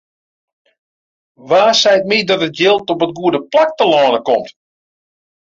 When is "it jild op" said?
2.47-3.03